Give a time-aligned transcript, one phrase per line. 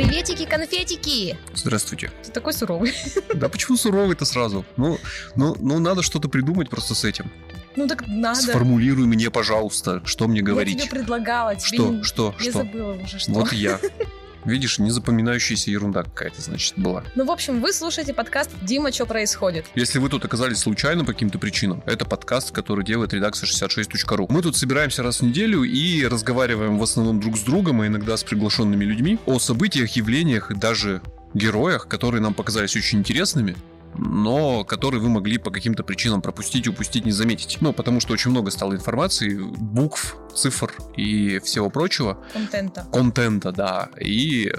[0.00, 1.36] Приветики, конфетики!
[1.52, 2.10] Здравствуйте.
[2.24, 2.94] Ты такой суровый.
[3.34, 4.64] Да почему суровый-то сразу?
[4.78, 4.96] Ну,
[5.36, 7.30] ну, ну, надо что-то придумать просто с этим.
[7.76, 8.40] Ну так надо.
[8.40, 10.76] Сформулируй мне, пожалуйста, что мне говорить.
[10.76, 12.58] Я тебе предлагала, тебе Что, не- что, Я что?
[12.60, 13.30] забыла уже, что.
[13.32, 13.78] Вот я.
[14.44, 17.04] Видишь, незапоминающаяся ерунда какая-то, значит, была.
[17.14, 21.12] Ну, в общем, вы слушаете подкаст «Дима, что происходит?» Если вы тут оказались случайно по
[21.12, 24.26] каким-то причинам, это подкаст, который делает редакция 66.ru.
[24.28, 28.16] Мы тут собираемся раз в неделю и разговариваем в основном друг с другом, а иногда
[28.16, 31.02] с приглашенными людьми о событиях, явлениях и даже
[31.34, 33.56] героях, которые нам показались очень интересными,
[33.96, 37.58] но которые вы могли по каким-то причинам пропустить, упустить, не заметить.
[37.60, 42.86] Ну, потому что очень много стало информации, букв, цифр и всего прочего, Контента.
[42.92, 43.88] контента, да.
[44.00, 44.52] И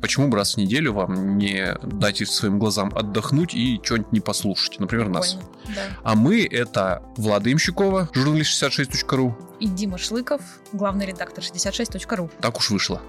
[0.00, 4.78] почему бы раз в неделю вам не дать своим глазам отдохнуть и что-нибудь не послушать,
[4.80, 5.38] например, нас.
[5.74, 5.82] Да.
[6.02, 9.34] А мы это Влада Имщикова, журналист 66.ru.
[9.60, 10.42] И Дима Шлыков,
[10.72, 12.30] главный редактор 66.ru.
[12.40, 13.00] Так уж вышло.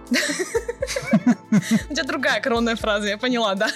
[1.51, 3.69] У тебя другая коронная фраза, я поняла, да?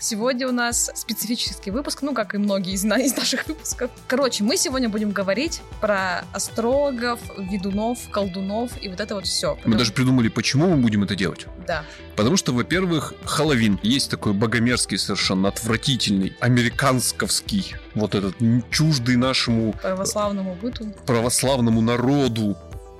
[0.00, 3.90] Сегодня у нас специфический выпуск, ну, как и многие из, из наших выпусков.
[4.06, 9.58] Короче, мы сегодня будем говорить про астрологов, ведунов, колдунов и вот это вот все.
[9.64, 11.46] Мы даже придумали, почему мы будем это делать.
[11.66, 11.84] Да.
[12.18, 13.78] Потому что, во-первых, Хэллоуин.
[13.84, 18.34] Есть такой богомерзкий, совершенно отвратительный, американсковский, вот этот
[18.72, 20.92] чуждый нашему Православному быту.
[21.06, 22.58] православному народу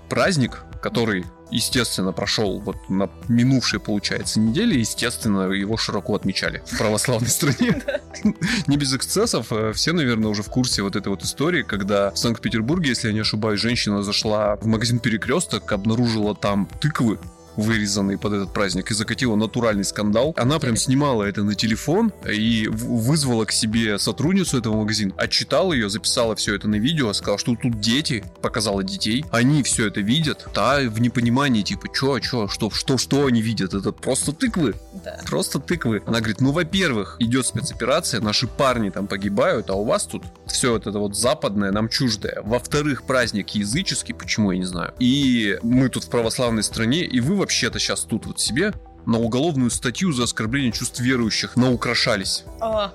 [0.09, 4.79] праздник, который, естественно, прошел вот на минувшей, получается, неделе.
[4.79, 7.83] Естественно, его широко отмечали в православной стране.
[8.69, 9.49] Не без эксцессов.
[9.51, 13.15] Э, Все, наверное, уже в курсе вот этой вот истории, когда в Санкт-Петербурге, если я
[13.15, 17.19] не ошибаюсь, женщина зашла в магазин «Перекресток», обнаружила там тыквы,
[17.59, 20.33] вырезанные под этот праздник, и закатила натуральный скандал.
[20.37, 25.91] Она прям снимала это на телефон и вызвала к себе сотрудницу этого магазина, отчитала ее,
[25.91, 30.47] записала все это на видео, сказала, что тут дети, показала детей, они все это видят,
[30.55, 35.19] та в непонимании, типа, чё, чё, что, что, что они видят, это просто тыквы, Да.
[35.27, 36.03] просто тыквы.
[36.07, 40.73] Она говорит, ну, во-первых, идет спецоперация, наши парни там погибают, а у вас тут все
[40.73, 42.41] вот это вот западное нам чуждое.
[42.45, 44.95] Во-вторых, праздник языческий, почему, я не знаю.
[44.99, 48.75] И мы тут в православной стране, и вы вообще-то сейчас тут вот себе
[49.07, 52.45] на уголовную статью за оскорбление чувств верующих наукрашались.
[52.61, 52.93] А,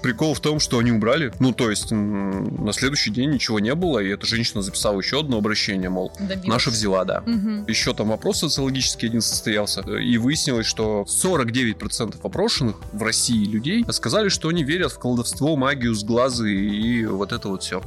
[0.00, 1.32] Прикол в том, что они убрали.
[1.40, 5.38] Ну, то есть, на следующий день ничего не было, и эта женщина записала еще одно
[5.38, 6.46] обращение, мол, добилась.
[6.46, 7.24] наша взяла, да.
[7.26, 7.64] Мгм.
[7.66, 14.28] Еще там вопрос социологический один состоялся, и выяснилось, что 49% опрошенных в России людей сказали,
[14.28, 17.82] что они верят в колдовство, магию, сглазы и вот это вот все.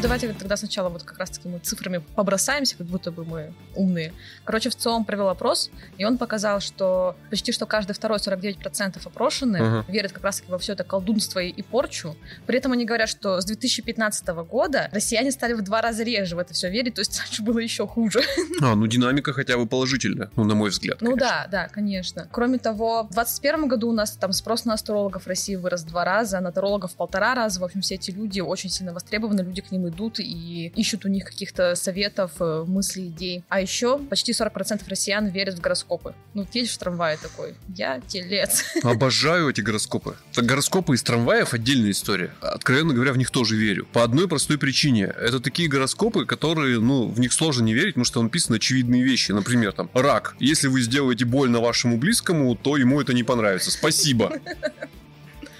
[0.00, 4.12] Давайте тогда сначала вот как раз-таки мы цифрами побросаемся, как будто бы мы умные.
[4.44, 9.60] Короче, в ЦИОМ провел опрос, и он показал, что почти что каждый второй, 49% опрошенных,
[9.60, 9.84] Ага.
[9.88, 12.16] верят как раз-таки во все это колдунство и, и порчу.
[12.46, 16.38] При этом они говорят, что с 2015 года россияне стали в два раза реже в
[16.38, 18.22] это все верить, то есть раньше было еще хуже.
[18.62, 21.00] А, ну динамика хотя бы положительная, ну, на мой взгляд.
[21.00, 21.28] Ну конечно.
[21.28, 22.28] да, да, конечно.
[22.30, 25.88] Кроме того, в 2021 году у нас там спрос на астрологов в России вырос в
[25.88, 27.60] два раза, на тарологов в полтора раза.
[27.60, 31.08] В общем, все эти люди очень сильно востребованы, люди к ним идут и ищут у
[31.08, 33.44] них каких-то советов, э, мыслей, идей.
[33.48, 36.14] А еще почти 40% россиян верят в гороскопы.
[36.34, 38.64] Ну, едешь в трамвае такой, я телец.
[38.82, 40.16] Обожаю эти гороскопы.
[40.36, 42.32] Гороскопы из трамваев отдельная история.
[42.40, 43.86] Откровенно говоря, в них тоже верю.
[43.92, 45.04] По одной простой причине.
[45.04, 49.32] Это такие гороскопы, которые, ну, в них сложно не верить, потому что написаны очевидные вещи.
[49.32, 50.36] Например, там, рак.
[50.38, 53.70] Если вы сделаете больно вашему близкому, то ему это не понравится.
[53.70, 54.32] Спасибо.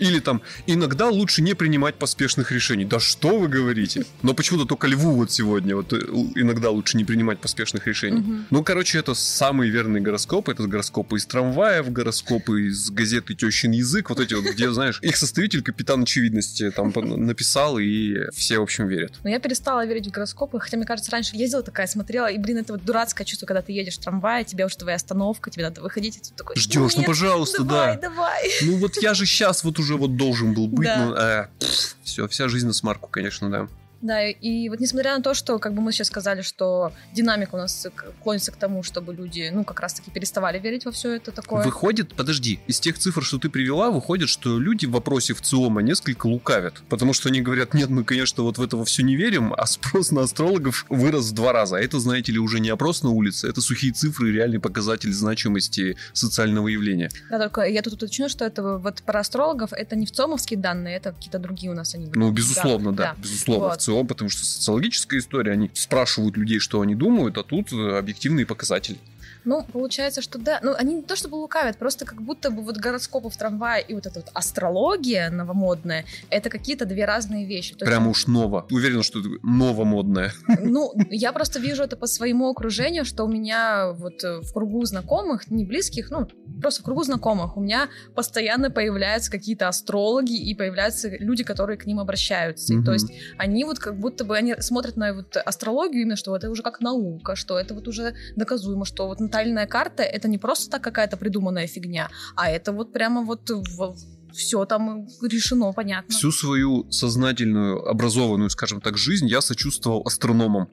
[0.01, 2.85] Или там, иногда лучше не принимать поспешных решений.
[2.85, 4.05] Да что вы говорите?
[4.23, 5.99] Но почему-то только льву вот сегодня, вот э,
[6.35, 8.21] иногда лучше не принимать поспешных решений.
[8.21, 8.47] Мгм.
[8.51, 10.49] Ну, короче, это самый верный гороскоп.
[10.49, 14.11] Это гороскопы из трамваев, гороскопы из газеты «Тещин язык».
[14.11, 18.89] Вот эти вот, где, знаешь, их составитель, капитан очевидности, там написал, и все, в общем,
[18.89, 19.15] верят.
[19.23, 22.59] Но я перестала верить в гороскопы, хотя, мне кажется, раньше ездила такая, смотрела, и, блин,
[22.59, 25.83] это вот дурацкое чувство, когда ты едешь в трамвае, тебе уже твоя остановка, тебе надо
[25.83, 26.57] выходить, и ты такой...
[26.57, 28.09] Ждешь, ну, «Нет, пожалуйста, давай, да.
[28.09, 28.51] давай.
[28.63, 31.49] Ну, вот я же сейчас вот уже вот должен был быть, Да.
[31.61, 31.67] ну,
[32.03, 33.69] все, вся жизнь на смарку, конечно, да.
[34.01, 37.59] Да, и вот несмотря на то, что, как бы мы сейчас сказали, что динамика у
[37.59, 37.87] нас
[38.23, 41.65] клонится к тому, чтобы люди, ну, как раз-таки переставали верить во все это такое.
[41.65, 45.83] Выходит, подожди, из тех цифр, что ты привела, выходит, что люди в вопросе в ЦИОМа
[45.83, 46.83] несколько лукавят.
[46.89, 50.11] Потому что они говорят, нет, мы, конечно, вот в это все не верим, а спрос
[50.11, 51.77] на астрологов вырос в два раза.
[51.77, 55.13] А это, знаете ли, уже не опрос на улице, это сухие цифры и реальный показатель
[55.13, 57.11] значимости социального явления.
[57.31, 60.97] Да, только я тут уточню, что это вот про астрологов, это не в ЦОМовские данные,
[60.97, 62.11] это какие-то другие у нас они.
[62.15, 63.17] Ну, безусловно, да, да.
[63.21, 63.83] безусловно, Вот.
[63.91, 68.47] ЦИОМ, потому что социологическая история, они спрашивают людей, что они думают, а тут э, объективные
[68.47, 68.99] показатели.
[69.45, 70.61] Ну, получается, что да.
[70.63, 73.95] Ну, они не то чтобы лукавят, просто как будто бы вот гороскопы в трамвае и
[73.95, 77.75] вот эта вот астрология новомодная, это какие-то две разные вещи.
[77.75, 78.67] То Прям уж ново.
[78.71, 80.33] Уверена, что это новомодное.
[80.63, 84.85] Ну, я просто вижу это по своему окружению, что у меня вот э, в кругу
[84.85, 86.29] знакомых, не близких, ну,
[86.61, 91.87] просто в кругу знакомых, у меня постоянно появляются какие-то астрологи и появляются люди, которые к
[91.87, 92.75] ним обращаются.
[92.75, 92.85] Mm-hmm.
[92.85, 96.51] то есть они вот как будто бы, они смотрят на вот астрологию именно, что это
[96.51, 100.71] уже как наука, что это вот уже доказуемо, что вот натальная карта это не просто
[100.71, 103.97] так какая-то придуманная фигня, а это вот прямо вот в,
[104.33, 106.13] все там решено, понятно.
[106.13, 110.69] Всю свою сознательную, образованную, скажем так, жизнь я сочувствовал астрономам.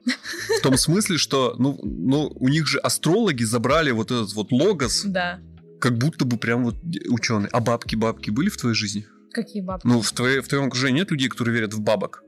[0.58, 5.04] В том смысле, что ну, ну, у них же астрологи забрали вот этот вот логос.
[5.04, 5.38] Да.
[5.80, 6.76] Как будто бы прям вот
[7.08, 7.48] ученые.
[7.52, 9.06] А бабки-бабки были в твоей жизни?
[9.32, 9.86] Какие бабки?
[9.86, 12.24] Ну, в, твоей, в твоем окружении нет людей, которые верят в бабок?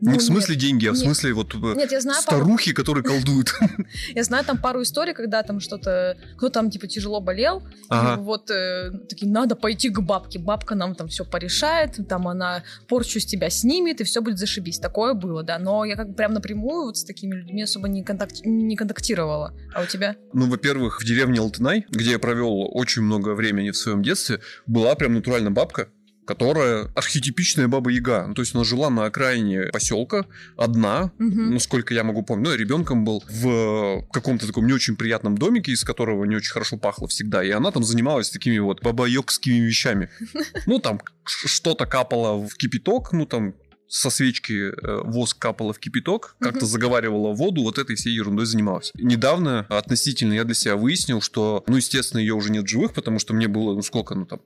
[0.00, 1.04] Ну, не в смысле нет, деньги, а в нет.
[1.04, 2.76] смысле вот э, нет, я знаю старухи, пару...
[2.76, 3.52] которые колдуют.
[4.14, 8.20] Я знаю там пару историй, когда там что-то, кто там типа тяжело болел, ага.
[8.20, 13.20] вот э, такие, надо пойти к бабке, бабка нам там все порешает, там она порчу
[13.20, 14.78] с тебя снимет, и все будет зашибись.
[14.78, 18.04] Такое было, да, но я как бы прям напрямую вот с такими людьми особо не,
[18.44, 19.54] не контактировала.
[19.74, 20.16] А у тебя?
[20.32, 24.94] Ну, во-первых, в деревне Алтынай, где я провел очень много времени в своем детстве, была
[24.94, 25.88] прям натурально бабка,
[26.24, 28.26] которая архетипичная Баба Яга.
[28.26, 30.26] Ну, то есть она жила на окраине поселка,
[30.56, 31.40] одна, угу.
[31.40, 32.46] насколько я могу помнить.
[32.46, 36.52] Ну, я ребенком был в каком-то таком не очень приятном домике, из которого не очень
[36.52, 37.42] хорошо пахло всегда.
[37.42, 40.08] И она там занималась такими вот бабайокскими вещами.
[40.66, 43.54] Ну, там что-то капало в кипяток, ну, там
[43.90, 48.92] со свечки э, воск капала в кипяток, как-то заговаривала воду, вот этой всей ерундой занималась.
[48.94, 53.34] Недавно относительно я для себя выяснил, что, ну, естественно, ее уже нет живых, потому что
[53.34, 54.40] мне было, ну, сколько, ну, там,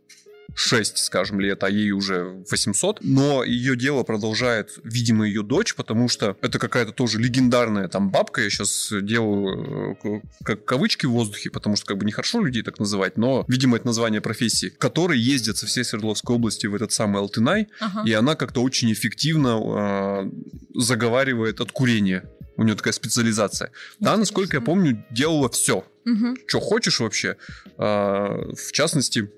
[0.54, 2.98] 6, скажем, лет, а ей уже 800.
[3.02, 8.42] Но ее дело продолжает, видимо, ее дочь, потому что это какая-то тоже легендарная там бабка.
[8.42, 12.78] Я сейчас делаю э, как кавычки в воздухе, потому что как бы нехорошо людей так
[12.78, 17.20] называть, но, видимо, это название профессии, которые ездят со всей Свердловской области в этот самый
[17.20, 18.02] Алтынай, ага.
[18.06, 20.30] и она как-то очень эффективно э,
[20.74, 22.24] заговаривает от курения.
[22.56, 23.72] У нее такая специализация.
[23.98, 25.84] Да, насколько я помню, делала все.
[26.06, 26.36] Угу.
[26.46, 27.36] Что хочешь вообще.
[27.78, 29.30] А, в частности,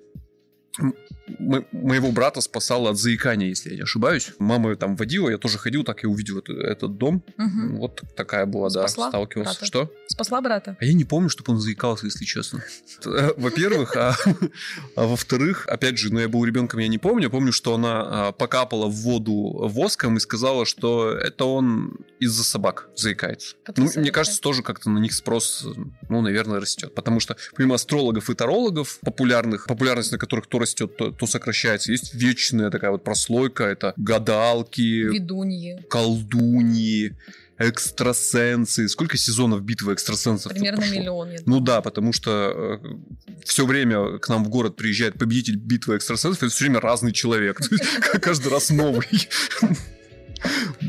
[1.72, 4.32] моего брата спасала от заикания, если я не ошибаюсь.
[4.38, 7.24] Мама там водила, я тоже ходил, так и увидел этот, этот дом.
[7.38, 7.78] Угу.
[7.78, 9.52] Вот такая была, Спасла да, сталкивался.
[9.52, 9.66] Брата.
[9.66, 9.92] Что?
[10.06, 10.76] Спасла брата.
[10.80, 12.62] А я не помню, чтобы он заикался, если честно.
[13.04, 14.16] Э, во-первых, а,
[14.96, 17.30] а во-вторых, опять же, ну я был ребенком, я не помню.
[17.30, 22.88] Помню, что она а, покапала в воду воском и сказала, что это он из-за собак
[22.96, 23.56] заикается.
[23.76, 25.66] Ну, мне кажется, тоже как-то на них спрос,
[26.08, 26.94] ну, наверное, растет.
[26.94, 31.92] Потому что помимо астрологов и тарологов популярных, популярность на которых то растет, то, то сокращается.
[31.92, 34.80] Есть вечная такая вот прослойка, это гадалки,
[35.12, 37.16] ведуньи, колдуньи,
[37.58, 38.88] экстрасенсы.
[38.88, 40.52] Сколько сезонов битвы экстрасенсов?
[40.52, 41.30] Примерно миллион.
[41.30, 42.88] Я ну да, потому что э,
[43.44, 47.60] все время к нам в город приезжает победитель битвы экстрасенсов, это все время разный человек.
[48.20, 49.28] Каждый раз новый.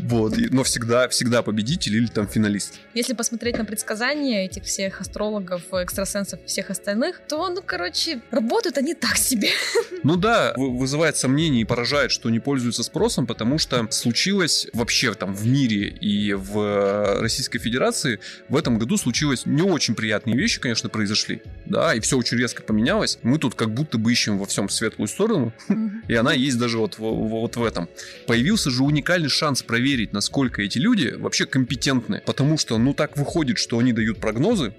[0.07, 2.79] Вот, но всегда, всегда победитель или там финалист.
[2.93, 8.93] Если посмотреть на предсказания этих всех астрологов, экстрасенсов, всех остальных, то, ну, короче, работают они
[8.93, 9.49] так себе.
[10.03, 15.33] Ну да, вызывает сомнения и поражает, что не пользуются спросом, потому что случилось вообще там
[15.33, 20.87] в мире и в Российской Федерации в этом году случилось не очень приятные вещи, конечно,
[20.87, 23.19] произошли, да, и все очень резко поменялось.
[23.23, 25.51] Мы тут как будто бы ищем во всем светлую сторону,
[26.07, 27.89] и она есть даже вот, вот в этом.
[28.27, 32.21] Появился же уникальный шанс проверить, насколько эти люди вообще компетентны.
[32.25, 34.73] Потому что, ну, так выходит, что они дают прогнозы,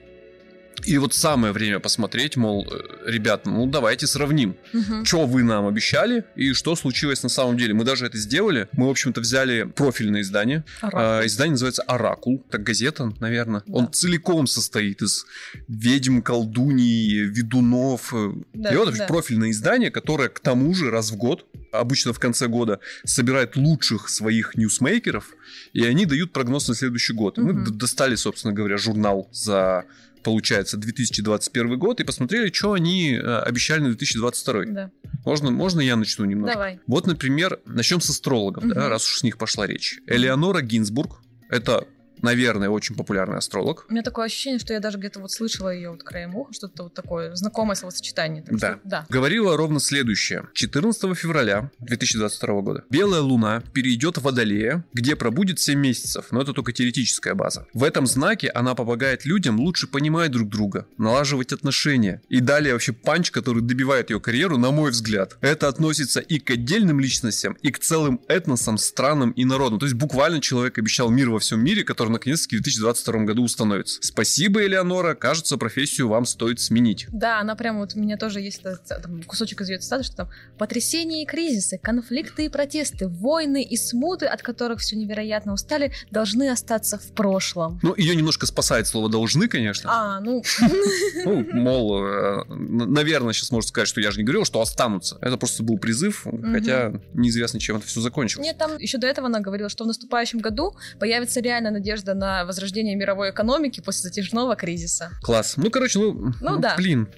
[0.85, 5.05] и вот самое время посмотреть, мол, э, ребят, ну давайте сравним, угу.
[5.05, 7.75] что вы нам обещали и что случилось на самом деле.
[7.75, 8.69] Мы даже это сделали.
[8.73, 10.65] Мы, в общем-то, взяли профильное издание.
[10.83, 12.45] А, издание называется «Оракул».
[12.51, 13.63] Так газета, наверное.
[13.67, 13.75] Да.
[13.75, 15.27] Он целиком состоит из
[15.69, 18.13] ведьм, колдуний, ведунов.
[18.55, 19.07] Да, и вот да.
[19.07, 24.09] профильное издание, которое к тому же раз в год, обычно в конце года, собирает лучших
[24.09, 25.31] своих ньюсмейкеров,
[25.73, 27.39] и они дают прогноз на следующий год.
[27.39, 27.47] Угу.
[27.47, 29.85] Мы достали, собственно говоря, журнал за
[30.23, 34.65] получается, 2021 год, и посмотрели, что они э, обещали на 2022.
[34.67, 34.91] Да.
[35.25, 36.53] Можно, можно я начну немного?
[36.53, 36.81] Давай.
[36.87, 38.75] Вот, например, начнем с астрологов, угу.
[38.75, 40.01] да, раз уж с них пошла речь.
[40.07, 41.21] Элеонора Гинзбург,
[41.51, 41.87] это
[42.23, 43.87] наверное, очень популярный астролог.
[43.89, 46.85] У меня такое ощущение, что я даже где-то вот слышала ее вот краем уха, что-то
[46.85, 48.43] вот такое знакомое словосочетание.
[48.43, 48.73] Так да.
[48.73, 49.07] Что, да.
[49.09, 50.49] Говорила ровно следующее.
[50.55, 56.53] 14 февраля 2022 года белая луна перейдет в Водолея, где пробудет 7 месяцев, но это
[56.53, 57.67] только теоретическая база.
[57.73, 62.23] В этом знаке она помогает людям лучше понимать друг друга, налаживать отношения.
[62.29, 65.37] И далее вообще панч, который добивает ее карьеру, на мой взгляд.
[65.41, 69.79] Это относится и к отдельным личностям, и к целым этносам, странам и народам.
[69.79, 73.45] То есть буквально человек обещал мир во всем мире, который который наконец-таки в 2022 году
[73.45, 73.99] установится.
[74.03, 75.15] Спасибо, Элеонора.
[75.15, 77.07] Кажется, профессию вам стоит сменить.
[77.13, 80.17] Да, она прям вот у меня тоже есть этот, там, кусочек из ее цитаты, что
[80.17, 85.93] там потрясения и кризисы, конфликты и протесты, войны и смуты, от которых все невероятно устали,
[86.11, 87.79] должны остаться в прошлом.
[87.83, 89.91] Ну, ее немножко спасает слово «должны», конечно.
[89.93, 90.43] А, ну...
[91.25, 95.19] Ну, мол, э, наверное, сейчас можно сказать, что я же не говорил, что останутся.
[95.21, 98.47] Это просто был призыв, хотя неизвестно, чем это все закончилось.
[98.47, 102.45] Нет, там еще до этого она говорила, что в наступающем году появится реальная надежда на
[102.45, 105.11] возрождение мировой экономики после затяжного кризиса.
[105.23, 105.55] Класс.
[105.57, 106.75] Ну, короче, ну, Ну да.
[106.77, 107.09] блин.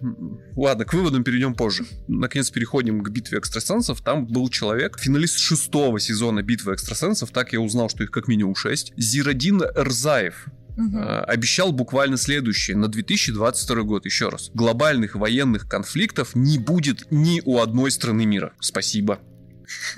[0.57, 1.85] Ладно, к выводам перейдем позже.
[2.09, 4.01] Наконец переходим к битве экстрасенсов.
[4.03, 7.31] Там был человек, финалист шестого сезона битвы экстрасенсов.
[7.31, 8.93] Так я узнал, что их как минимум шесть.
[8.97, 10.47] Зирадин Рзаев.
[10.77, 10.99] Мгм.
[10.99, 14.05] Э, обещал буквально следующее на 2022 год.
[14.07, 14.51] Еще раз.
[14.55, 18.53] Глобальных военных конфликтов не будет ни у одной страны мира.
[18.61, 19.19] Спасибо.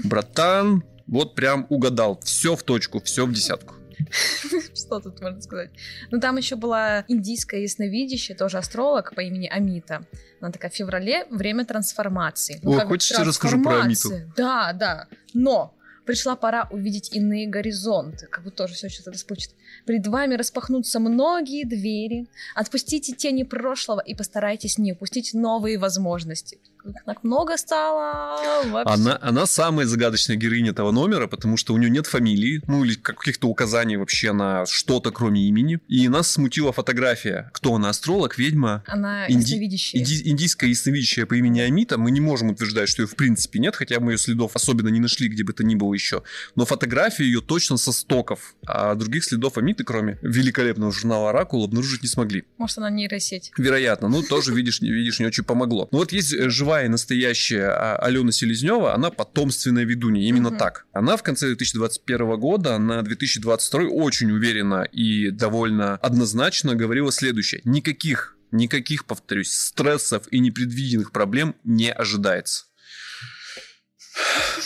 [0.03, 2.21] Братан, вот прям угадал.
[2.25, 3.75] Все в точку, все в десятку.
[4.75, 5.71] Что тут можно сказать?
[6.11, 10.05] Ну, там еще была индийская ясновидящая, тоже астролог по имени Амита.
[10.41, 12.59] Она такая, в феврале время трансформации.
[12.63, 14.11] Ну, О, хочешь, я расскажу про Амиту?
[14.37, 15.07] Да, да.
[15.35, 18.27] Но пришла пора увидеть иные горизонты.
[18.27, 19.55] Как бы тоже все сейчас расплывчато.
[19.87, 22.27] Перед вами распахнутся многие двери.
[22.55, 26.59] Отпустите тени прошлого и постарайтесь не упустить новые возможности.
[27.07, 28.37] Так много стало.
[28.71, 28.95] вообще.
[28.95, 32.95] Она, она самая загадочная героиня этого номера, потому что у нее нет фамилии, ну или
[32.95, 35.79] каких-то указаний вообще на что-то, кроме имени.
[35.89, 37.51] И нас смутила фотография.
[37.55, 37.91] Кто она?
[37.91, 38.83] Астролог, ведьма?
[38.87, 40.03] Она Инди- ясновидящая.
[40.03, 41.99] Инди- индийская ясновидящая по имени Амита.
[41.99, 45.01] Мы не можем утверждать, что ее в принципе нет, хотя мы ее следов особенно не
[45.01, 46.23] нашли, где бы то ни было еще.
[46.55, 48.55] Но фотография ее точно со стоков.
[48.67, 52.45] А других следов Амиты, кроме великолепного журнала «Оракул», обнаружить не смогли.
[52.59, 53.53] Может, она нейросеть.
[53.59, 54.09] Вероятно.
[54.09, 55.89] Ну, тоже, видишь, не, видишь, не очень помогло.
[55.93, 60.27] Ну, вот есть э, живая и настоящая а, Алена Селезнева, она потомственная ведунья.
[60.29, 60.59] Именно Мгм.
[60.59, 60.87] так.
[60.93, 67.61] Она в конце 2021 года на 2022 очень уверенно и довольно однозначно говорила следующее.
[67.65, 72.65] Никаких, никаких, повторюсь, стрессов и непредвиденных проблем не ожидается.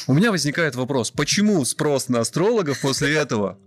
[0.07, 3.59] У меня возникает вопрос, почему спрос на астрологов после этого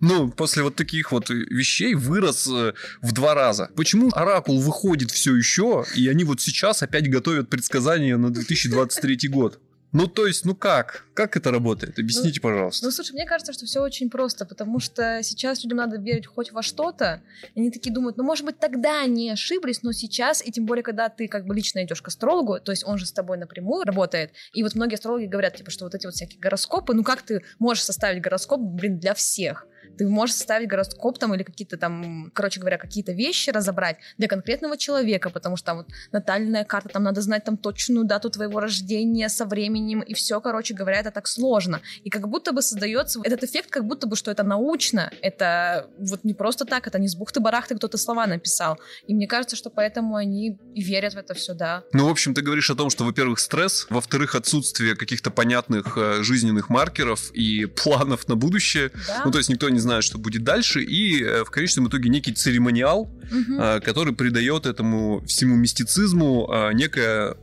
[0.00, 3.70] ну, после вот таких вот вещей вырос э, в два раза.
[3.74, 9.60] Почему Оракул выходит все еще, и они вот сейчас опять готовят предсказания на 2023 год?
[9.92, 11.06] Ну, то есть, ну как?
[11.14, 11.98] Как это работает?
[11.98, 12.84] Объясните, пожалуйста.
[12.84, 16.52] Ну, слушай, мне кажется, что все очень просто, потому что сейчас людям надо верить хоть
[16.52, 17.22] во что-то.
[17.54, 20.82] И они такие думают, ну, может быть, тогда они ошиблись, но сейчас, и тем более,
[20.82, 23.84] когда ты как бы лично идешь к астрологу, то есть он же с тобой напрямую
[23.84, 27.22] работает, и вот многие астрологи говорят, типа, что вот эти вот всякие гороскопы, ну, как
[27.22, 29.66] ты можешь составить гороскоп, блин, для всех?
[29.96, 34.76] Ты можешь составить гороскоп там или какие-то там, короче говоря, какие-то вещи разобрать для конкретного
[34.76, 39.28] человека, потому что там вот натальная карта, там надо знать там точную дату твоего рождения
[39.28, 41.80] со временем, и все, короче говоря, это так сложно.
[42.04, 46.24] И как будто бы создается этот эффект, как будто бы, что это научно, это вот
[46.24, 48.78] не просто так, это не с бухты-барахты кто-то слова написал.
[49.06, 51.84] И мне кажется, что поэтому они и верят в это все, да.
[51.92, 56.22] Ну, в общем, ты говоришь о том, что, во-первых, стресс, во-вторых, отсутствие каких-то понятных э,
[56.22, 58.90] жизненных маркеров и планов на будущее.
[59.06, 59.22] Да?
[59.24, 62.32] Ну, то есть никто не знает, что будет дальше, и э, в конечном итоге некий
[62.32, 67.36] церемониал, э, который придает этому всему мистицизму э, некое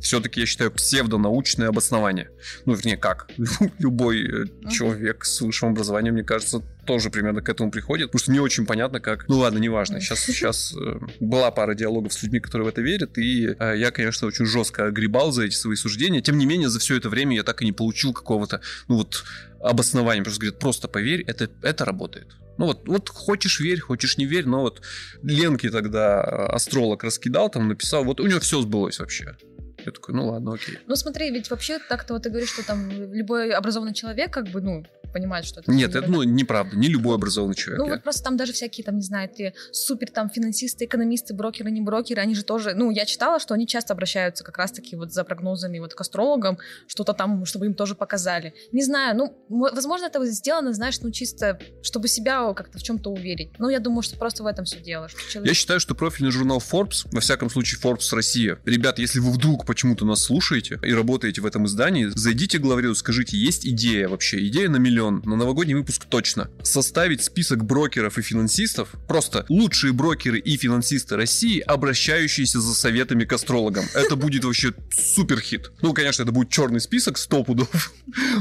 [0.00, 2.30] все-таки, я считаю, псевдонаучное обоснование.
[2.64, 3.30] Ну, вернее, как?
[3.78, 8.40] Любой человек с высшим образованием, мне кажется, тоже примерно к этому приходит, потому что не
[8.40, 9.28] очень понятно, как...
[9.28, 10.00] Ну ладно, неважно.
[10.00, 13.90] Сейчас, сейчас э, была пара диалогов с людьми, которые в это верят, и э, я,
[13.90, 16.20] конечно, очень жестко огребал за эти свои суждения.
[16.20, 19.24] Тем не менее, за все это время я так и не получил какого-то, ну вот,
[19.68, 20.22] обоснования.
[20.22, 22.36] Просто говорят, просто поверь, это, это работает.
[22.58, 24.82] Ну вот, вот хочешь верь, хочешь не верь, но вот
[25.22, 29.36] Ленке тогда э, астролог раскидал, там написал, вот у него все сбылось вообще.
[29.84, 30.78] Я такой, ну ладно, окей.
[30.86, 34.60] Ну смотри, ведь вообще так-то вот ты говоришь, что там любой образованный человек как бы,
[34.60, 35.70] ну, понимает, что это...
[35.70, 37.78] Нет, это ну, неправда, не любой образованный человек.
[37.80, 41.34] Ну Я- вот просто там даже всякие, там, не знаю, эти супер там финансисты, экономисты,
[41.34, 44.96] брокеры, не брокеры, они же тоже, ну, я читала, что они часто обращаются как раз-таки
[44.96, 48.54] вот за прогнозами вот к астрологам, что-то там, чтобы им тоже показали.
[48.72, 53.50] Не знаю, ну, возможно, это сделано, знаешь, ну, чисто, чтобы себя как-то в чем-то уверить.
[53.58, 55.08] Ну, я думаю, что просто в этом все дело.
[55.30, 59.30] человек- Я считаю, что профильный журнал Forbes, во всяком случае Forbes Россия, ребят, если вы
[59.30, 64.08] вдруг почему-то нас слушаете и работаете в этом издании, зайдите к главреду, скажите, есть идея
[64.08, 66.50] вообще, идея на миллион, на новогодний выпуск точно.
[66.62, 73.32] Составить список брокеров и финансистов, просто лучшие брокеры и финансисты России, обращающиеся за советами к
[73.32, 73.84] астрологам.
[73.94, 75.70] Это будет вообще супер хит.
[75.82, 77.92] Ну, конечно, это будет черный список, сто пудов,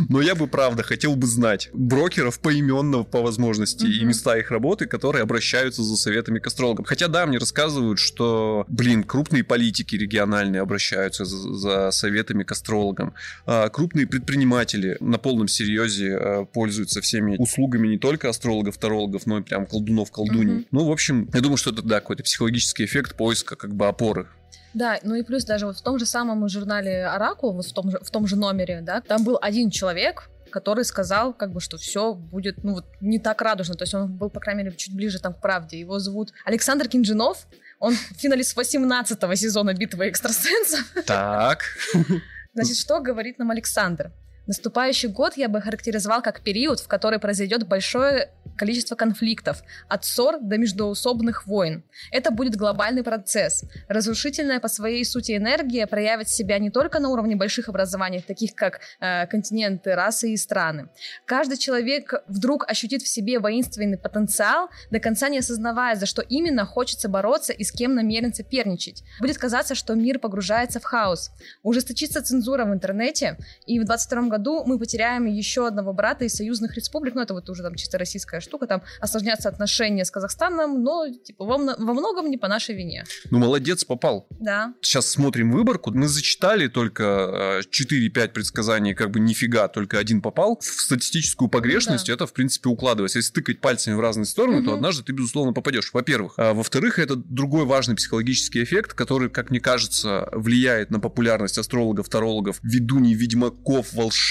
[0.09, 4.85] но я бы, правда, хотел бы знать брокеров поименно по возможности и места их работы,
[4.85, 6.85] которые обращаются за советами к астрологам.
[6.85, 13.13] Хотя, да, мне рассказывают, что, блин, крупные политики региональные обращаются за, за советами к астрологам.
[13.45, 19.41] А, крупные предприниматели на полном серьезе пользуется всеми услугами не только астрологов, тарологов, но и
[19.41, 20.55] прям колдунов, колдуней.
[20.55, 20.67] Мгм.
[20.71, 24.27] Ну, в общем, я думаю, что это, да, какой-то психологический эффект поиска как бы опоры.
[24.73, 27.91] Да, ну и плюс даже вот в том же самом журнале Оракул, вот в том
[27.91, 31.77] же, в том же номере, да, там был один человек, который сказал, как бы, что
[31.77, 33.75] все будет, ну, вот не так радужно.
[33.75, 35.77] То есть он был, по крайней мере, чуть ближе там к правде.
[35.79, 37.47] Его зовут Александр Кинжинов.
[37.79, 40.93] Он финалист 18 сезона «Битвы экстрасенсов».
[41.05, 41.63] Так.
[42.53, 44.13] Значит, что говорит нам Александр?
[44.47, 50.39] Наступающий год я бы характеризовал как период, в который произойдет большое количество конфликтов, от ссор
[50.41, 51.83] до междоусобных войн.
[52.11, 53.65] Это будет глобальный процесс.
[53.87, 58.79] Разрушительная по своей сути энергия проявит себя не только на уровне больших образований, таких как
[58.99, 60.89] э, континенты, расы и страны.
[61.25, 66.65] Каждый человек вдруг ощутит в себе воинственный потенциал, до конца не осознавая, за что именно
[66.65, 69.03] хочется бороться и с кем намерен соперничать.
[69.19, 71.31] Будет казаться, что мир погружается в хаос.
[71.63, 74.34] Ужесточится цензура в интернете, и в 22 году
[74.65, 78.39] мы потеряем еще одного брата из союзных республик, ну это вот уже там чисто российская
[78.39, 83.03] штука, там осложнятся отношения с Казахстаном, но типа во, во многом не по нашей вине.
[83.31, 84.27] Ну, молодец, попал.
[84.39, 84.73] Да.
[84.81, 85.91] Сейчас смотрим выборку.
[85.91, 90.59] Мы зачитали только э, 4-5 предсказаний, как бы нифига, только один попал.
[90.59, 92.13] В статистическую погрешность да.
[92.13, 93.19] это, в принципе, укладывается.
[93.19, 94.75] Если тыкать пальцами в разные стороны, то Мгм.
[94.75, 95.91] однажды ты, безусловно, попадешь.
[95.93, 96.33] Во-первых.
[96.37, 102.09] А во-вторых, это другой важный психологический эффект, который, как мне кажется, влияет на популярность астрологов,
[102.09, 104.24] тарологов, ведуней, ведьмаков, волшебников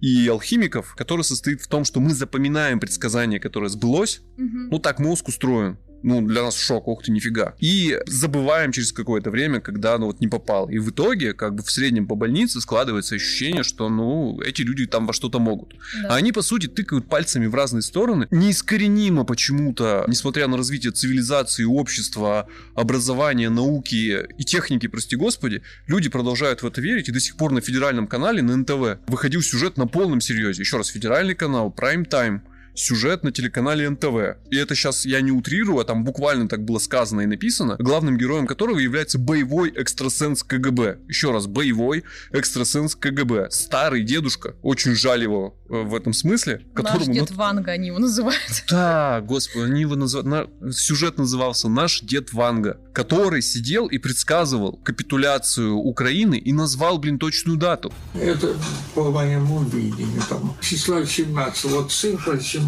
[0.00, 4.68] и алхимиков, который состоит в том, что мы запоминаем предсказание, которое сбылось, Мгм.
[4.70, 5.78] ну так мозг устроен.
[6.02, 7.54] Ну, для нас шок, ух ты, нифига.
[7.58, 10.68] И забываем через какое-то время, когда ну вот не попал.
[10.68, 14.86] И в итоге, как бы в среднем по больнице складывается ощущение, что, ну, эти люди
[14.86, 15.74] там во что-то могут.
[16.02, 16.10] Да.
[16.10, 18.26] А они, по сути, тыкают пальцами в разные стороны.
[18.30, 26.62] Неискоренимо почему-то, несмотря на развитие цивилизации, общества, образования, науки и техники, прости господи, люди продолжают
[26.62, 27.08] в это верить.
[27.08, 30.62] И до сих пор на федеральном канале, на НТВ, выходил сюжет на полном серьезе.
[30.62, 32.40] Еще раз, федеральный канал, Time,
[32.74, 34.38] сюжет на телеканале НТВ.
[34.50, 38.16] И это сейчас я не утрирую, а там буквально так было сказано и написано, главным
[38.16, 40.98] героем которого является боевой экстрасенс КГБ.
[41.08, 43.50] Еще раз, боевой экстрасенс КГБ.
[43.50, 44.54] Старый дедушка.
[44.62, 46.62] Очень жаль его э, в этом смысле.
[46.74, 47.06] Наш Которому...
[47.06, 48.40] ну, дед Ванга, они его называют.
[48.70, 54.78] Да, господи, они его назва- на- Сюжет назывался «Наш дед Ванга», который сидел и предсказывал
[54.84, 57.92] капитуляцию Украины и назвал, блин, точную дату.
[58.14, 58.54] Это
[58.94, 60.22] по моему видению.
[60.28, 61.64] Там число 17.
[61.66, 62.59] Вот цифра 17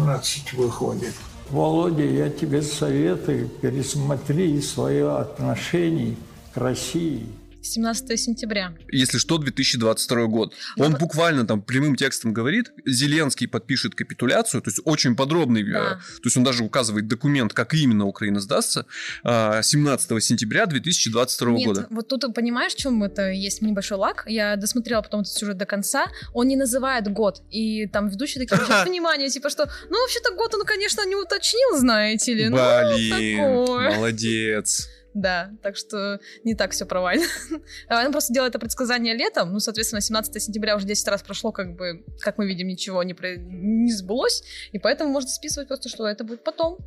[0.53, 1.13] выходит.
[1.49, 6.15] Володя, я тебе советую, пересмотри свое отношение
[6.53, 7.27] к России.
[7.63, 8.73] 17 сентября.
[8.91, 10.53] Если что, 2022 год.
[10.77, 15.61] Ну, Он вот- буквально там прямым текстом говорит, Зеленский подпишет капитуляцию, то есть очень подробный,
[15.63, 15.89] э, Да.
[15.95, 18.85] то есть он даже указывает документ, как именно Украина сдастся,
[19.23, 21.87] э, 17 сентября 2022 Нет, года.
[21.89, 24.23] вот тут понимаешь, в чем это есть небольшой лак.
[24.27, 26.07] Я досмотрела потом этот сюжет до конца.
[26.33, 27.41] Он не называет год.
[27.49, 31.77] И там ведущие такие обращают внимание, типа, что, ну, вообще-то год он, конечно, не уточнил,
[31.77, 32.49] знаете ли.
[32.49, 32.57] Ну,
[32.95, 33.95] Блин, такое.
[33.95, 34.89] молодец.
[35.13, 37.25] Да, так что не так все провально.
[37.87, 41.51] А Он просто делает это предсказание летом, ну, соответственно, 17 сентября уже 10 раз прошло,
[41.51, 45.89] как бы, как мы видим, ничего не, про- не сбылось, и поэтому можно списывать просто,
[45.89, 46.77] что это будет потом.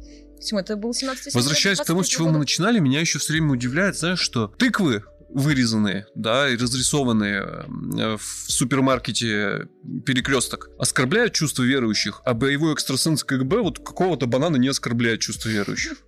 [0.40, 1.38] Всему это был 17 сентября.
[1.40, 2.40] Возвращаясь к тому, с 23 чего мы года.
[2.40, 8.50] начинали, меня еще все время удивляет, знаешь, что тыквы вырезанные, да, и разрисованные э, в
[8.50, 9.68] супермаркете
[10.04, 15.98] перекресток оскорбляют чувства верующих, а боевой экстрасенс КГБ вот какого-то банана не оскорбляет чувства верующих.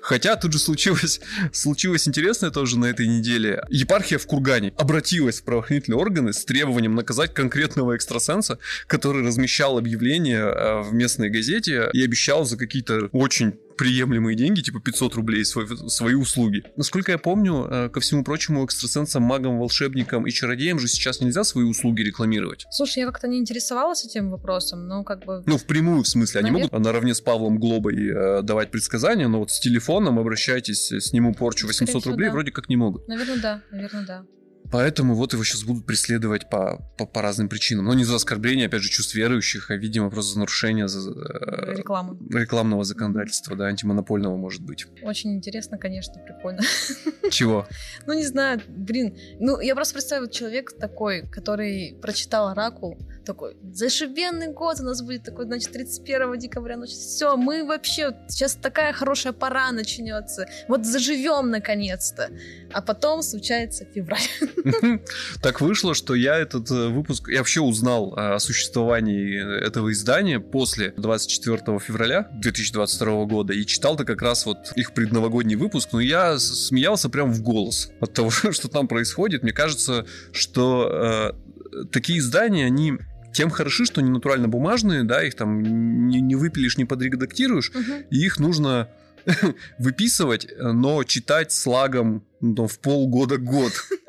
[0.00, 1.20] Хотя тут же случилось,
[1.52, 3.62] случилось интересное тоже на этой неделе.
[3.68, 10.40] Епархия в Кургане обратилась в правоохранительные органы с требованием наказать конкретного экстрасенса, который размещал объявление
[10.40, 15.66] э, в местной газете и обещал за какие-то очень приемлемые деньги, типа 500 рублей, свой-
[15.88, 16.62] свои услуги.
[16.76, 21.44] Насколько я помню, э, ко всему прочему, экстрасенсам, магам, волшебникам и чародеям же сейчас нельзя
[21.44, 22.66] свои услуги рекламировать.
[22.70, 25.42] Слушай, я как-то не интересовалась этим вопросом, но как бы...
[25.46, 26.40] Ну, впрямую, в смысле.
[26.40, 30.92] Они Навер- могут наравне с Павлом Глобой э, давать предсказания, но вот с телефоном обращайтесь,
[30.92, 32.32] э, сниму порчу Скорее 800 всего, рублей, да.
[32.32, 33.06] вроде как не могут.
[33.08, 34.24] Наверное, да, наверное, да.
[34.70, 37.84] Поэтому вот его сейчас будут преследовать по, по, по разным причинам.
[37.86, 41.74] Но не за оскорбление, опять же, чувств верующих, а, видимо, просто за нарушение за- э,
[41.76, 42.16] Реклама.
[42.30, 44.86] рекламного законодательства, да, антимонопольного, может быть.
[45.02, 46.60] Очень интересно, конечно, прикольно.
[47.30, 47.66] Чего?
[48.06, 49.16] Ну, не знаю, блин.
[49.40, 55.24] Ну, я просто представила человек такой, который прочитал Оракул, такой, зашибенный год у нас будет
[55.24, 61.50] такой, значит, 31 декабря, значит, все, мы вообще, сейчас такая хорошая пора начнется, вот заживем
[61.50, 62.30] наконец-то.
[62.72, 64.20] А потом случается февраль.
[65.42, 70.40] Так вышло, что я этот э, выпуск, я вообще узнал э, о существовании этого издания
[70.40, 76.38] после 24 февраля 2022 года и читал-то как раз вот их предновогодний выпуск, но я
[76.38, 79.42] смеялся прям в голос от того, что там происходит.
[79.42, 81.32] Мне кажется, что
[81.74, 82.98] э, такие издания, они
[83.36, 85.62] тем хороши, что они натурально бумажные, да, их там
[86.08, 88.04] не, не выпилишь, не подредактируешь, Мгм.
[88.10, 88.88] и их нужно
[89.78, 93.72] выписывать, но читать слагом ну, в полгода-год.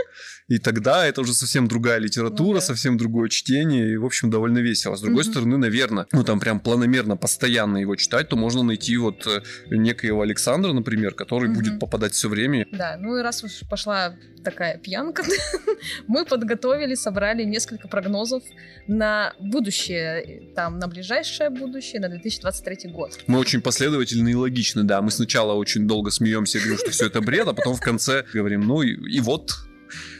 [0.49, 2.61] И тогда это уже совсем другая литература, Ну да.
[2.61, 4.95] совсем другое чтение, и, в общем, довольно весело.
[4.95, 5.31] С другой Мгм.
[5.31, 10.21] стороны, наверное, ну, там прям планомерно, постоянно его читать, то можно найти вот э, некоего
[10.21, 11.53] Александра, например, который Мгм.
[11.57, 12.65] будет попадать все время.
[12.71, 15.23] Да, ну и раз уж пошла такая пьянка,
[16.07, 18.41] мы подготовили, собрали несколько прогнозов
[18.87, 23.19] на будущее, там, на ближайшее будущее, на 2023 год.
[23.27, 25.01] Мы очень последовательны и логичны, да.
[25.01, 28.23] Мы сначала очень долго смеемся и говорим, что все это бред, а потом в конце
[28.33, 29.51] говорим, ну и, и вот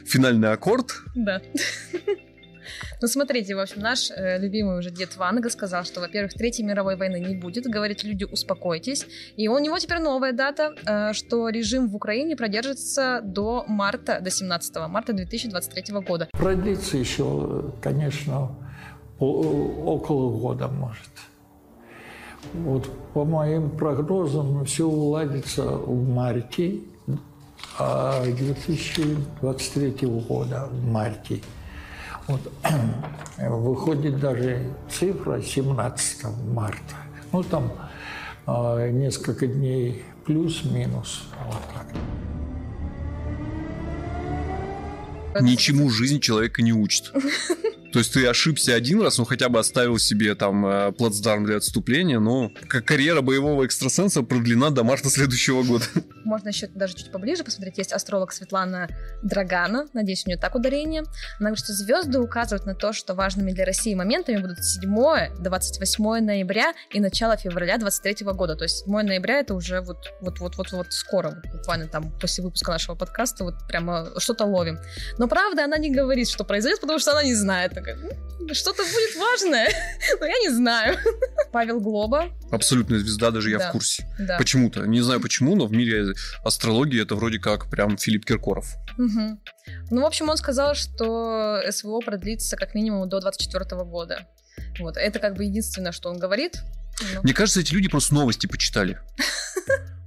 [0.06, 0.96] финальный аккорд.
[1.16, 1.42] Да.
[3.02, 6.96] Ну, смотрите, в общем, наш э, любимый уже дед Ванга сказал, что, во-первых, Третьей мировой
[6.96, 7.66] войны не будет.
[7.66, 9.06] Говорит, люди, успокойтесь.
[9.36, 14.32] И у него теперь новая дата, э, что режим в Украине продержится до марта, до
[14.32, 16.28] 17 марта 2023 года.
[16.32, 18.56] Продлится еще, конечно,
[19.20, 21.12] о- около года, может.
[22.54, 26.80] Вот по моим прогнозам все уладится в марте
[27.80, 31.42] а 2023 года, в марте.
[32.28, 32.42] Вот,
[33.38, 36.96] выходит даже цифра 17 марта.
[37.32, 37.72] Ну, там
[38.46, 41.24] а, несколько дней плюс-минус.
[41.46, 41.86] Вот так.
[45.42, 47.14] Ничему жизнь человека не учит.
[47.92, 51.58] То есть ты ошибся один раз, ну хотя бы оставил себе там э, плацдарм для
[51.58, 55.86] отступления, но как карьера боевого экстрасенса продлена до марта следующего года.
[56.26, 57.78] Можно еще даже чуть поближе посмотреть.
[57.78, 58.90] Есть астролог Светлана
[59.24, 61.02] Драгана, надеюсь, у нее так ударение.
[61.40, 64.88] Она говорит, что звезды указывают на то, что важными для России моментами будут 7
[65.40, 68.56] 28 ноября и начало февраля 23 года.
[68.56, 72.44] То есть 7 ноября это уже вот вот вот вот вот скоро, буквально там после
[72.44, 74.80] выпуска нашего подкаста вот прямо что-то ловим.
[75.18, 77.77] Но правда она не говорит, что произойдет, потому что она не знает.
[77.78, 77.96] Такая,
[78.40, 79.70] «Ну, Что-то будет важное,
[80.20, 80.98] но я не знаю.
[81.52, 83.70] Павел Глоба, Абсолютная звезда, даже я Да.
[83.70, 84.08] в курсе.
[84.18, 84.38] да.
[84.38, 84.86] Почему-то.
[84.86, 86.14] Не знаю почему, но в мире
[86.44, 88.74] астрологии это вроде как прям Филипп Киркоров.
[88.98, 89.40] Мгм.
[89.92, 94.28] Ну, в общем, он сказал, что СВО продлится как минимум до 24 года.
[94.80, 96.58] Вот, это как бы единственное, что он говорит.
[97.14, 98.98] Ну, Мне кажется, эти люди просто новости почитали.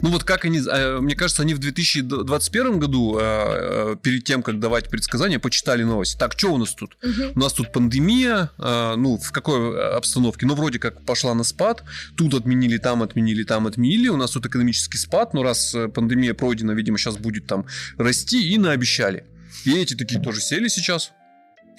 [0.02, 4.42] Ну вот как они, э, мне кажется, они в 2021 году, э, э, перед тем,
[4.42, 6.18] как давать предсказания, почитали новости.
[6.18, 6.96] Так, что у нас тут?
[7.02, 7.32] мгм.
[7.34, 10.46] У нас тут пандемия, ну, в какой обстановке?
[10.46, 11.84] Ну, вроде как пошла на спад,
[12.16, 16.34] тут отменили, там отменили, там отменили, у нас тут экономический спад, но раз э, пандемия
[16.34, 17.66] пройдена, видимо, сейчас будет там
[17.98, 19.24] расти, и наобещали.
[19.64, 21.12] И эти такие тоже сели сейчас,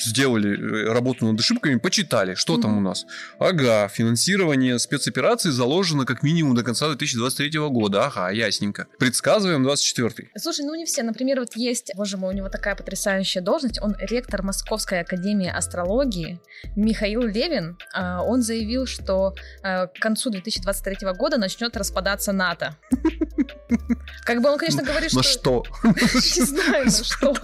[0.04, 2.80] сделали э, работу над ошибками, почитали, что там Мгм.
[2.80, 3.06] у нас.
[3.40, 8.06] Ага, финансирование спецопераций заложено как минимум до конца 2023 года.
[8.06, 8.88] Ага, ясненько.
[9.00, 11.04] Предсказываем 24 Слушай, ну не все.
[11.04, 13.82] Например, вот есть, боже мой, у него такая потрясающая должность.
[13.82, 16.40] Он ректор Московской академии астрологии
[16.76, 17.78] Михаил Левин.
[17.94, 19.34] А, Он заявил, что
[19.64, 22.78] а, к концу 2023 года начнет распадаться НАТО.
[24.26, 25.64] Как бы он, конечно, говорит, На что...
[25.64, 25.64] что?
[25.84, 27.36] Не знаю, на что.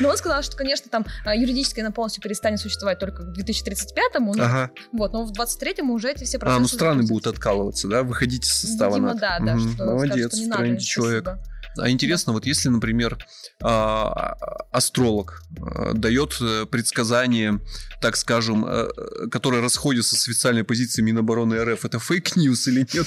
[0.00, 1.34] Но он сказал, что, конечно, там а,
[1.78, 4.34] юридически она полностью перестанет существовать только к 2035-му.
[4.34, 4.70] ну, Ага.
[4.92, 6.60] Вот, но в 23-му уже эти все А, процессы...
[6.60, 8.02] ну страны будут откалываться, да?
[8.02, 9.20] Выходить из состава Видимо, НАТО.
[9.20, 9.74] да, да, Мгм.
[9.74, 11.22] что Молодец, скажут, что не надо, человек.
[11.24, 11.44] спасибо.
[11.80, 13.18] А интересно, вот если, например,
[13.62, 14.36] а,
[14.72, 17.60] астролог а, дает э, предсказание,
[18.00, 22.86] так скажем, э, э, которое расходится с официальной позицией Минобороны РФ, это fake news или
[22.92, 23.06] нет?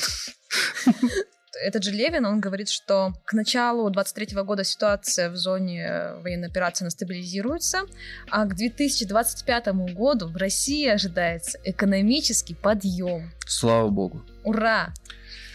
[1.62, 6.48] Этот же Левин, он говорит, что к началу 23 года ситуация в зоне э, военной
[6.48, 7.82] операции стабилизируется,
[8.30, 13.32] а к 2025 году в России ожидается экономический подъем.
[13.46, 14.24] Слава богу.
[14.44, 14.94] Ура!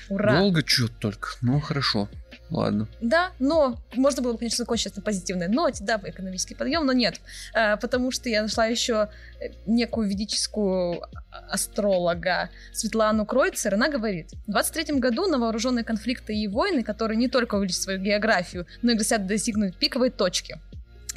[0.09, 0.39] Ура!
[0.39, 1.31] Долго что только.
[1.43, 2.09] Ну, хорошо.
[2.51, 2.89] Ладно.
[3.01, 7.21] Да, но можно было бы, конечно, закончить на позитивной ноте, да, экономический подъем, но нет,
[7.55, 9.09] Э, потому что я нашла еще
[9.41, 11.03] э, некую ведическую
[11.51, 17.29] астролога Светлану Кройцер, она говорит, в 23 году на вооруженные конфликты и войны, которые не
[17.29, 20.61] только увеличат свою географию, но и грозят достигнуть пиковой точки.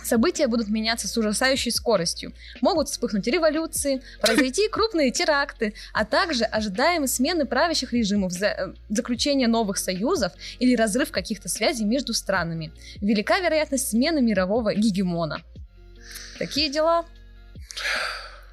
[0.04, 2.34] События будут меняться с ужасающей скоростью.
[2.62, 9.78] Могут вспыхнуть революции, произойти крупные теракты, а также ожидаемые смены правящих режимов, э, заключение новых
[9.78, 12.72] союзов или разрыв каких-то связей между странами.
[13.02, 15.42] Велика вероятность смены мирового гегемона.
[16.38, 17.06] Такие дела.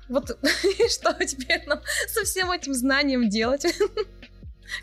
[0.09, 0.39] Вот
[0.91, 3.67] что теперь нам со всем этим знанием делать?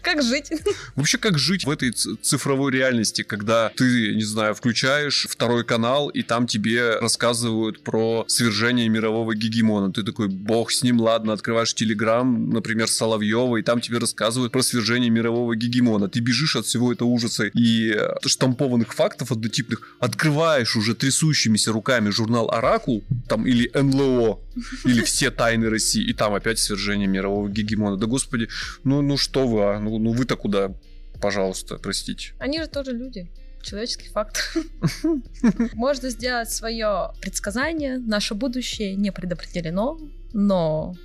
[0.02, 0.52] Как жить?
[0.96, 6.22] Вообще, как жить в этой цифровой реальности, когда ты, не знаю, включаешь второй канал, и
[6.22, 9.92] там тебе рассказывают про свержение мирового гегемона.
[9.92, 14.62] Ты такой, бог с ним, ладно, открываешь Телеграм, например, Соловьева, и там тебе рассказывают про
[14.62, 16.10] свержение мирового гегемона.
[16.10, 22.10] Ты бежишь от всего этого ужаса и э, штампованных фактов однотипных, открываешь уже трясущимися руками
[22.10, 24.40] журнал «Оракул», там, или НЛО,
[24.86, 27.98] или «Все тайны России», и там опять свержение мирового гегемона.
[27.98, 28.48] Да, господи,
[28.84, 29.73] ну, ну что вы, а?
[29.80, 30.74] Ну, ну вы-то куда?
[31.22, 32.34] Пожалуйста, простите.
[32.40, 33.32] Они же тоже люди.
[33.62, 34.56] Человеческий факт.
[35.74, 37.98] Можно сделать свое предсказание.
[37.98, 39.98] Наше будущее не предопределено,
[40.34, 40.96] но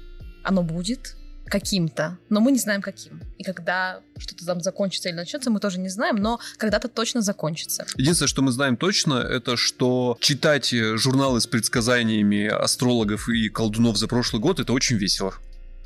[0.43, 1.15] оно будет
[1.49, 3.23] каким-то, но мы не знаем каким.
[3.39, 7.87] И когда что-то там закончится или начнется, мы тоже не знаем, но когда-то точно закончится.
[7.97, 14.09] Единственное, что мы знаем точно, это что читать журналы с предсказаниями астрологов и колдунов за
[14.09, 15.35] прошлый год это очень весело.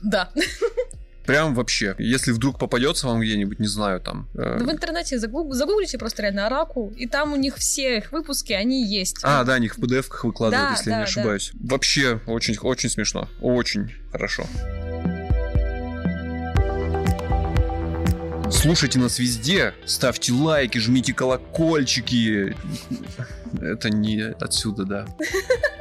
[0.03, 0.31] Да.
[1.27, 1.95] Прям вообще.
[1.99, 4.29] Если вдруг попадется вам где-нибудь, не знаю, там.
[4.35, 8.13] э, Да в интернете загуг- загуглите просто реально Оракул, и там у них все их
[8.13, 9.19] выпуски, они есть.
[9.23, 11.53] А, да, они их в PDF-ках выкладывают, Да, если я да, не ошибаюсь.
[11.61, 13.29] Вообще, очень, очень смешно.
[13.41, 14.45] Очень хорошо.
[18.51, 22.55] Слушайте нас везде, ставьте лайки, жмите колокольчики.
[23.61, 25.07] Это не отсюда, да.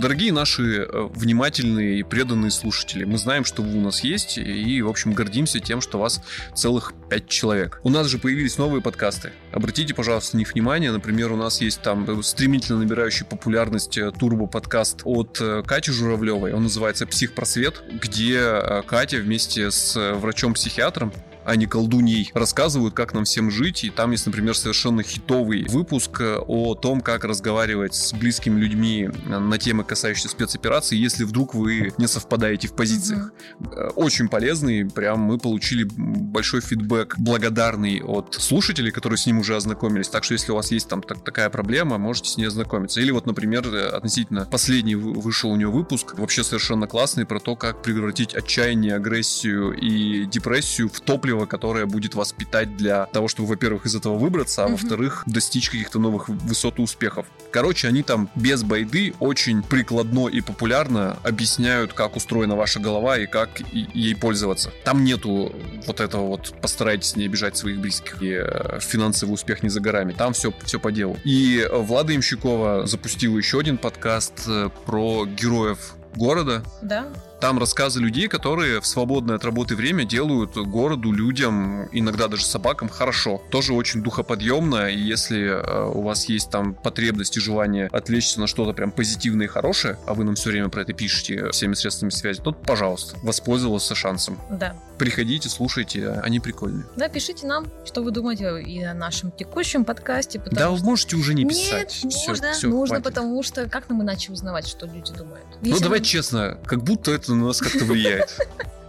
[0.00, 4.80] Дорогие наши э, внимательные и преданные слушатели, мы знаем, что вы у нас есть, и,
[4.80, 6.22] в общем, гордимся тем, что вас
[6.54, 7.80] целых пять человек.
[7.84, 9.32] У нас же появились новые подкасты.
[9.52, 10.90] Обратите, пожалуйста, на них внимание.
[10.90, 16.54] Например, у нас есть там стремительно набирающий популярность э, турбо-подкаст от э, Кати Журавлевой.
[16.54, 21.12] Он называется «Психпросвет», где э, Катя вместе с э, врачом-психиатром
[21.44, 23.84] а не колдуней, рассказывают, как нам всем жить.
[23.84, 29.08] И там есть, например, совершенно хитовый выпуск э, о том, как разговаривать с близкими людьми
[29.10, 33.32] э, на темы, касающиеся спецопераций, если вдруг вы не совпадаете в позициях.
[33.72, 39.56] Э, Очень полезный, прям мы получили большой фидбэк, благодарный от слушателей, которые с ним уже
[39.56, 40.08] ознакомились.
[40.08, 43.00] Так что, если у вас есть там так- такая проблема, можете с ней ознакомиться.
[43.00, 47.56] Или вот, например, относительно последний вы- вышел у него выпуск, вообще совершенно классный, про то,
[47.56, 53.48] как превратить отчаяние, агрессию и депрессию в топливо, которое будет вас питать для того, чтобы,
[53.48, 54.76] во-первых, из этого выбраться, а Мгм.
[54.76, 57.26] во-вторых, достичь каких-то новых высот и успехов.
[57.50, 63.26] Короче, они там без байды очень прикладно и популярно объясняют, как устроена ваша голова и
[63.26, 64.70] как ей пользоваться.
[64.84, 65.52] Там нету
[65.86, 70.12] вот этого вот постарайтесь не обижать своих близких и э, финансовый успех не за горами.
[70.12, 71.16] Там все, все по делу.
[71.24, 77.06] И э, Влада Имщикова запустила еще один подкаст э, про героев города, Да?
[77.40, 82.88] Там рассказы людей, которые в свободное от работы время делают городу, людям, иногда даже собакам
[82.88, 83.42] хорошо.
[83.50, 88.46] Тоже очень духоподъемно, и если э, у вас есть там потребность и желание отвлечься на
[88.46, 92.10] что-то прям позитивное и хорошее, а вы нам все время про это пишете всеми средствами
[92.10, 94.38] связи, то, пожалуйста, воспользовался шансом.
[94.50, 94.76] Да.
[94.98, 96.84] Приходите, слушайте, они прикольные.
[96.96, 100.42] Да, пишите нам, что вы думаете и о нашем текущем подкасте.
[100.50, 100.74] Да, что...
[100.74, 102.00] вы можете уже не писать.
[102.04, 103.04] Нет, Всё, нужно, всё, нужно, хватит.
[103.04, 105.46] потому что как нам иначе узнавать, что люди думают?
[105.62, 108.36] Ну, Если давай мы- честно, как будто это на нас как-то влияет.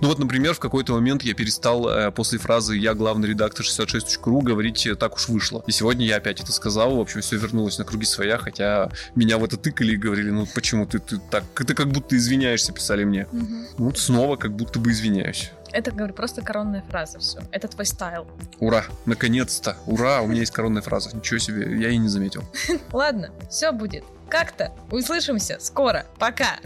[0.00, 4.42] Ну вот, например, в какой-то момент я перестал э, после фразы «я главный редактор 66.ru»
[4.42, 5.64] говорить э, «так уж вышло».
[5.66, 9.38] И сегодня я опять это сказал, в общем, все вернулось на круги своя, хотя меня
[9.38, 13.04] в это тыкали и говорили, ну почему ты, ты так, ты как будто извиняешься, писали
[13.04, 13.26] мне.
[13.32, 15.50] Ну, Вот снова как будто бы извиняюсь.
[15.76, 17.38] Это, говорю, просто коронная фраза, все.
[17.52, 18.26] Это твой стайл.
[18.60, 21.14] Ура, наконец-то, ура, у меня есть коронная фраза.
[21.14, 22.44] Ничего себе, я и не заметил.
[22.92, 24.02] Ладно, все будет.
[24.30, 24.72] Как-то.
[24.90, 26.06] Услышимся скоро.
[26.18, 26.56] Пока.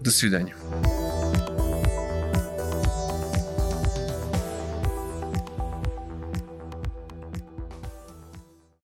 [0.00, 0.54] До свидания.